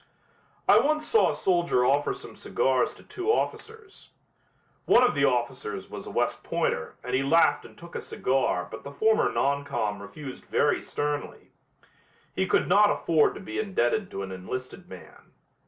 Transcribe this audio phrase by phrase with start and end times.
[0.67, 4.09] I once saw a soldier offer some cigars to two officers.
[4.85, 8.67] One of the officers was a West Pointer and he laughed and took a cigar
[8.71, 10.01] but the former non com.
[10.01, 11.51] refused very sternly.
[12.35, 15.33] He could not afford to be indebted to an enlisted man.